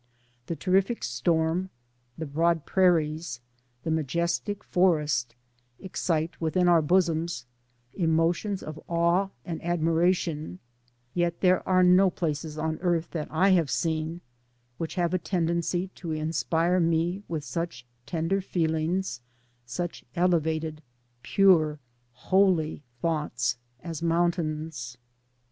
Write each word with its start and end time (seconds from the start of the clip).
The 0.47 0.55
terrific 0.55 1.03
storm, 1.03 1.69
the 2.17 2.25
broad 2.25 2.65
prairies, 2.65 3.39
the 3.83 3.91
majestic 3.91 4.63
forest, 4.63 5.35
excite 5.79 6.41
within 6.41 6.67
our 6.67 6.81
bosoms 6.81 7.45
emotions 7.93 8.63
of 8.63 8.79
awe 8.87 9.29
and 9.45 9.63
ad 9.63 9.79
miration, 9.79 10.57
yet 11.13 11.41
there 11.41 11.61
are 11.69 11.83
no 11.83 12.09
places 12.09 12.57
on 12.57 12.79
earth 12.79 13.11
that 13.11 13.27
I 13.29 13.49
have 13.49 13.69
seen 13.69 14.21
which 14.79 14.95
have 14.95 15.13
a 15.13 15.19
tendency 15.19 15.89
to 15.89 16.09
inspire 16.13 16.79
me 16.79 17.21
with 17.27 17.43
such 17.43 17.85
tender 18.07 18.41
feelings, 18.41 19.21
such 19.67 20.03
elevated, 20.15 20.81
pure, 21.21 21.77
holy 22.13 22.81
thoughts 23.03 23.55
as 23.83 24.01
mountains. 24.01 24.97